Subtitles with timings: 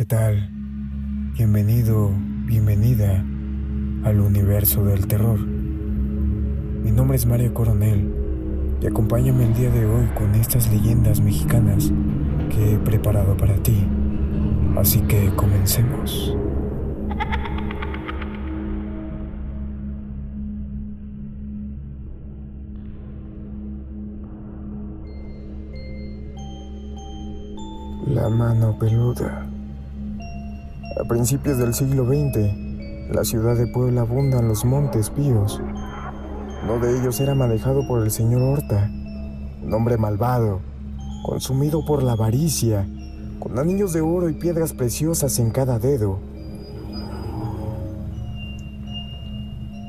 [0.00, 0.48] ¿Qué tal?
[1.34, 2.10] Bienvenido,
[2.46, 3.22] bienvenida
[4.02, 5.38] al universo del terror.
[5.38, 8.10] Mi nombre es Mario Coronel
[8.80, 11.92] y acompáñame el día de hoy con estas leyendas mexicanas
[12.48, 13.86] que he preparado para ti.
[14.78, 16.34] Así que comencemos.
[28.06, 29.49] La mano peluda.
[31.10, 35.60] Principios del siglo XX, la ciudad de Puebla abundan los montes píos.
[36.62, 38.88] Uno de ellos era manejado por el señor Horta,
[39.60, 40.60] un hombre malvado,
[41.24, 42.88] consumido por la avaricia,
[43.40, 46.20] con anillos de oro y piedras preciosas en cada dedo.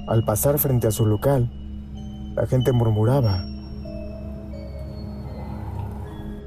[0.07, 1.51] Al pasar frente a su local,
[2.35, 3.45] la gente murmuraba,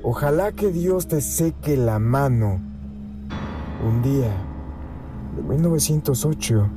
[0.02, 2.60] Ojalá que Dios te seque la mano.
[3.86, 4.32] Un día,
[5.36, 6.68] de 1908,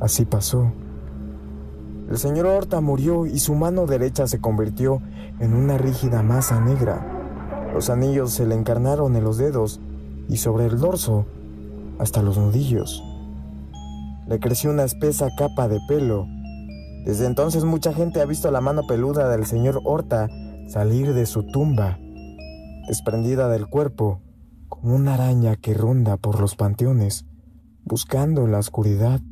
[0.00, 0.72] así pasó.
[2.10, 5.02] El señor Horta murió y su mano derecha se convirtió
[5.40, 7.70] en una rígida masa negra.
[7.74, 9.80] Los anillos se le encarnaron en los dedos
[10.28, 11.26] y sobre el dorso
[11.98, 13.02] hasta los nudillos.
[14.26, 16.26] Le creció una espesa capa de pelo.
[17.04, 20.28] Desde entonces mucha gente ha visto la mano peluda del señor Horta
[20.68, 21.98] salir de su tumba
[22.88, 24.22] desprendida del cuerpo,
[24.68, 27.26] como una araña que ronda por los panteones,
[27.88, 29.22] buscando en la oscuridad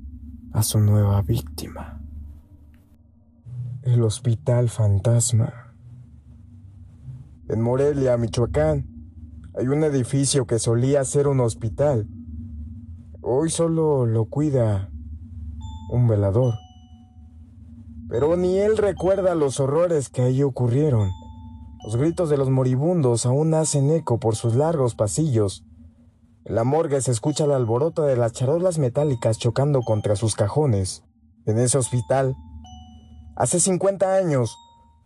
[0.55, 2.01] a su nueva víctima.
[3.83, 5.75] El Hospital Fantasma.
[7.51, 8.87] En Morelia, Michoacán,
[9.55, 12.09] hay un edificio que solía ser un hospital.
[13.21, 14.91] Hoy solo lo cuida
[15.93, 16.55] un velador.
[18.09, 21.11] Pero ni él recuerda los horrores que allí ocurrieron.
[21.85, 25.66] Los gritos de los moribundos aún hacen eco por sus largos pasillos.
[26.47, 31.03] En la morgue se escucha el alboroto de las charolas metálicas chocando contra sus cajones.
[31.45, 32.37] En ese hospital,
[33.35, 34.57] hace 50 años,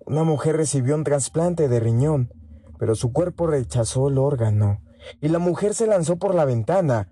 [0.04, 2.30] una mujer recibió un trasplante de riñón,
[2.78, 4.82] pero su cuerpo rechazó el órgano
[5.22, 7.10] y la mujer se lanzó por la ventana.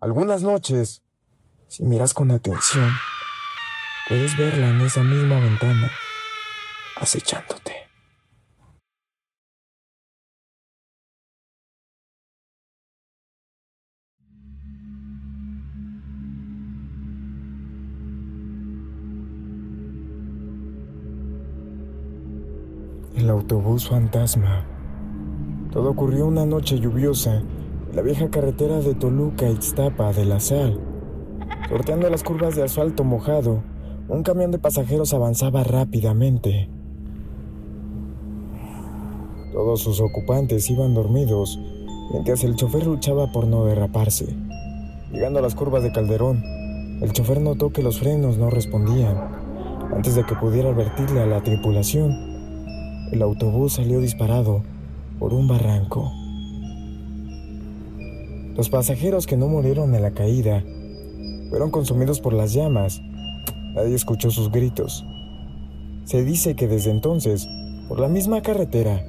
[0.00, 1.04] Algunas noches,
[1.68, 2.90] si miras con atención,
[4.08, 5.88] puedes verla en esa misma ventana,
[6.96, 7.77] acechándote.
[23.18, 24.64] El autobús fantasma.
[25.72, 27.42] Todo ocurrió una noche lluviosa
[27.90, 30.78] en la vieja carretera de Toluca a Ixtapa de la Sal.
[31.68, 33.64] Sorteando las curvas de asfalto mojado,
[34.08, 36.70] un camión de pasajeros avanzaba rápidamente.
[39.52, 41.58] Todos sus ocupantes iban dormidos,
[42.12, 44.28] mientras el chofer luchaba por no derraparse.
[45.10, 46.44] Llegando a las curvas de Calderón,
[47.02, 49.16] el chofer notó que los frenos no respondían.
[49.92, 52.27] Antes de que pudiera advertirle a la tripulación,
[53.12, 54.62] el autobús salió disparado
[55.18, 56.12] por un barranco.
[58.56, 60.64] Los pasajeros que no murieron en la caída
[61.48, 63.00] fueron consumidos por las llamas.
[63.74, 65.06] Nadie escuchó sus gritos.
[66.04, 67.48] Se dice que desde entonces,
[67.88, 69.04] por la misma carretera,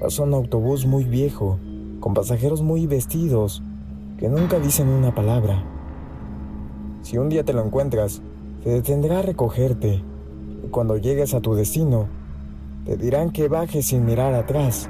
[0.00, 1.58] pasó un autobús muy viejo,
[2.00, 3.62] con pasajeros muy vestidos,
[4.18, 5.64] que nunca dicen una palabra.
[7.02, 8.20] Si un día te lo encuentras,
[8.64, 10.02] se detendrá a recogerte,
[10.64, 12.08] y cuando llegues a tu destino,
[12.88, 14.88] te dirán que bajes sin mirar atrás.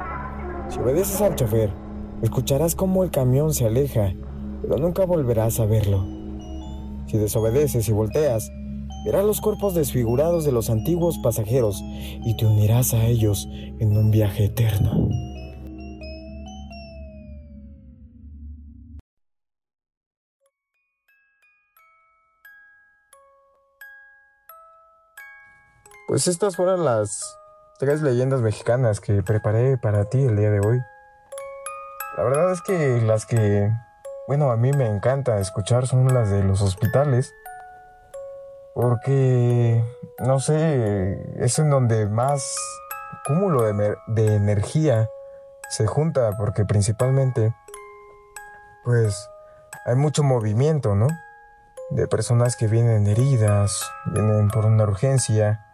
[0.69, 1.73] Si obedeces al chofer,
[2.23, 4.15] escucharás cómo el camión se aleja,
[4.63, 6.07] pero nunca volverás a verlo.
[7.09, 8.53] Si desobedeces y volteas,
[9.05, 14.13] verás los cuerpos desfigurados de los antiguos pasajeros y te unirás a ellos en un
[14.13, 15.09] viaje eterno.
[26.07, 27.38] Pues estas fueron las
[27.79, 30.83] tres leyendas mexicanas que preparé para ti el día de hoy.
[32.17, 33.71] La verdad es que las que,
[34.27, 37.33] bueno, a mí me encanta escuchar son las de los hospitales.
[38.75, 39.85] Porque,
[40.19, 42.57] no sé, es en donde más
[43.27, 45.09] cúmulo de, de energía
[45.69, 47.55] se junta, porque principalmente,
[48.85, 49.29] pues,
[49.85, 51.09] hay mucho movimiento, ¿no?
[51.91, 55.68] De personas que vienen heridas, vienen por una urgencia,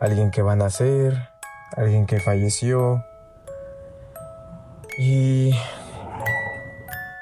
[0.00, 1.28] alguien que va a nacer,
[1.76, 3.04] alguien que falleció.
[4.98, 5.52] Y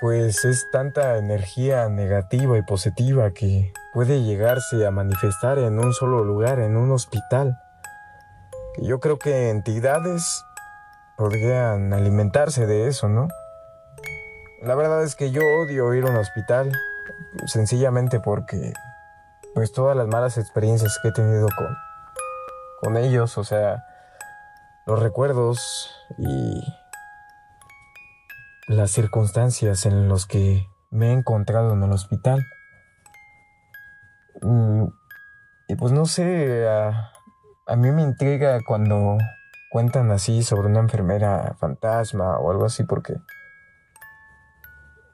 [0.01, 6.25] pues es tanta energía negativa y positiva que puede llegarse a manifestar en un solo
[6.25, 7.59] lugar, en un hospital.
[8.79, 10.45] Yo creo que entidades
[11.17, 13.29] podrían alimentarse de eso, ¿no?
[14.63, 16.73] La verdad es que yo odio ir a un hospital,
[17.47, 18.73] sencillamente porque
[19.55, 21.77] pues todas las malas experiencias que he tenido con,
[22.81, 23.85] con ellos, o sea,
[24.87, 26.63] los recuerdos y
[28.69, 32.45] las circunstancias en las que me he encontrado en el hospital.
[34.43, 34.85] Mm,
[35.69, 37.13] y pues no sé, a,
[37.67, 39.19] a mí me intriga cuando
[39.71, 43.17] cuentan así sobre una enfermera fantasma o algo así porque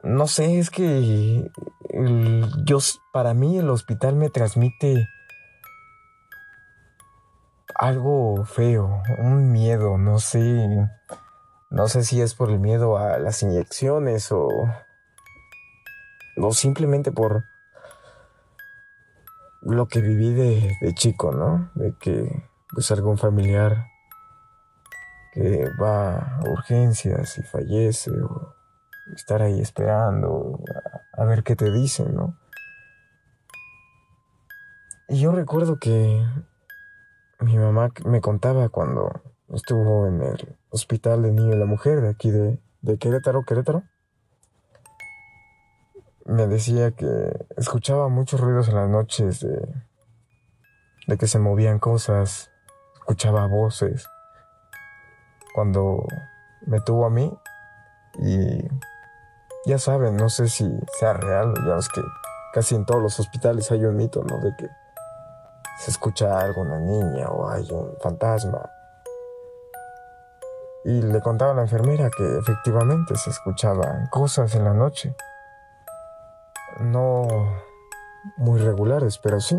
[0.05, 1.51] no sé, es que
[2.65, 2.79] yo
[3.13, 5.09] para mí el hospital me transmite
[7.75, 10.89] algo feo, un miedo, no sé,
[11.71, 14.49] no sé si es por el miedo a las inyecciones o
[16.37, 17.45] o simplemente por
[19.63, 21.71] lo que viví de, de chico, ¿no?
[21.75, 22.29] De que
[22.73, 23.87] pues algún familiar
[25.33, 28.55] que va a urgencias y fallece o
[29.15, 30.61] estar ahí esperando
[31.13, 32.39] a, ver qué te dicen, ¿no?
[35.09, 36.25] Y yo recuerdo que
[37.45, 42.09] mi mamá me contaba cuando estuvo en el hospital de niño y la mujer de
[42.09, 43.83] aquí de, de Querétaro, Querétaro.
[46.25, 47.07] Me decía que
[47.57, 49.69] escuchaba muchos ruidos en las noches de,
[51.07, 52.51] de que se movían cosas,
[52.95, 54.09] escuchaba voces.
[55.55, 56.07] Cuando
[56.67, 57.33] me tuvo a mí
[58.19, 58.67] y
[59.67, 60.67] ya saben, no sé si
[60.99, 62.03] sea real, ya es que
[62.55, 64.39] casi en todos los hospitales hay un mito, ¿no?
[64.41, 64.69] De que
[65.79, 68.71] se escucha algo una niña o hay un fantasma.
[70.85, 75.15] Y le contaba a la enfermera que efectivamente se escuchaban cosas en la noche.
[76.81, 77.27] No
[78.37, 79.59] muy regulares, pero sí.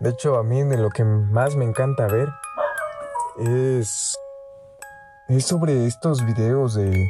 [0.00, 2.28] De hecho, a mí de lo que más me encanta ver
[3.38, 4.18] es,
[5.28, 7.08] es sobre estos videos de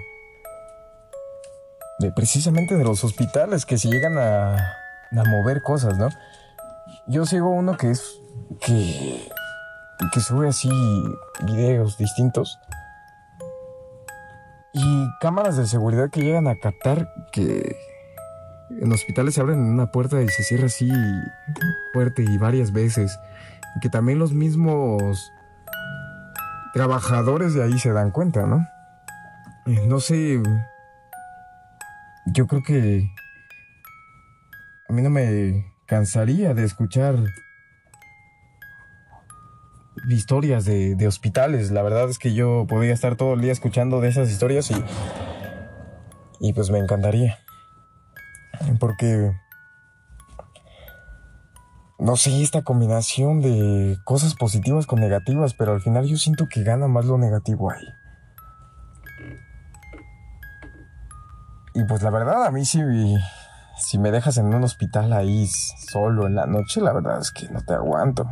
[1.99, 6.09] de precisamente de los hospitales que se llegan a, a mover cosas, ¿no?
[7.06, 8.21] Yo sigo uno que es
[8.61, 9.29] que
[10.12, 10.71] que sube así
[11.47, 12.59] videos distintos
[14.73, 17.77] y cámaras de seguridad que llegan a captar que
[18.83, 20.91] en hospitales se abren una puerta y se cierra así
[21.93, 23.19] fuerte y varias veces
[23.81, 25.33] que también los mismos
[26.75, 28.67] trabajadores de ahí se dan cuenta, ¿no?
[29.87, 30.43] No sé
[32.27, 33.09] yo creo que
[34.88, 37.17] a mí no me cansaría de escuchar
[40.09, 41.71] historias de, de, hospitales.
[41.71, 44.85] La verdad es que yo podría estar todo el día escuchando de esas historias y,
[46.41, 47.38] y pues me encantaría.
[48.79, 49.33] Porque,
[51.99, 56.62] no sé, esta combinación de cosas positivas con negativas, pero al final yo siento que
[56.62, 57.87] gana más lo negativo ahí.
[61.75, 62.81] Y pues la verdad, a mí si,
[63.76, 67.49] si me dejas en un hospital ahí solo en la noche, la verdad es que
[67.49, 68.26] no te aguanto.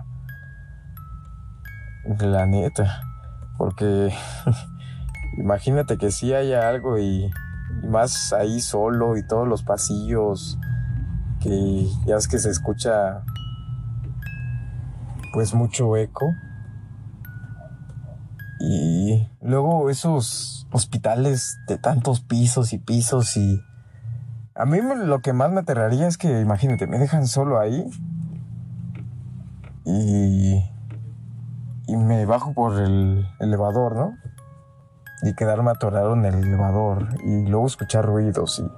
[2.21, 3.03] La neta.
[3.59, 4.13] Porque
[5.39, 7.31] imagínate que si haya algo y,
[7.83, 10.59] y, más ahí solo y todos los pasillos
[11.41, 13.23] que ya es que se escucha
[15.35, 16.33] pues mucho eco.
[18.61, 23.61] Y luego esos hospitales de tantos pisos y pisos y...
[24.57, 27.91] A mí lo que más me aterraría es que, imagínate, me dejan solo ahí
[29.85, 30.71] y...
[31.87, 34.17] Y me bajo por el elevador, ¿no?
[35.23, 38.71] Y quedarme atorado en el elevador y luego escuchar ruidos y...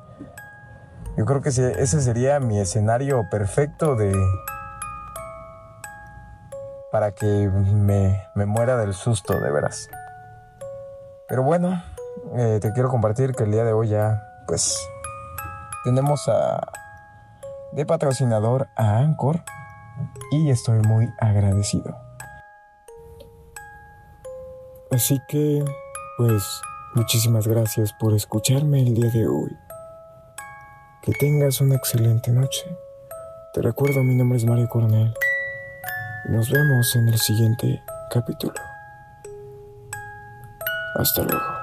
[1.17, 4.13] Yo creo que ese sería mi escenario perfecto de,
[6.93, 9.89] para que me, me muera del susto, de veras.
[11.29, 11.83] Pero bueno,
[12.35, 14.79] eh, te quiero compartir que el día de hoy ya, pues,
[15.87, 16.67] tenemos a,
[17.71, 19.45] de patrocinador a Anchor
[20.33, 21.97] y estoy muy agradecido.
[24.91, 25.65] Así que,
[26.19, 26.43] pues,
[26.97, 29.57] muchísimas gracias por escucharme el día de hoy.
[31.03, 32.65] Que tengas una excelente noche.
[33.55, 35.15] Te recuerdo, mi nombre es Mario Coronel.
[36.29, 38.61] Nos vemos en el siguiente capítulo.
[40.97, 41.56] Hasta luego.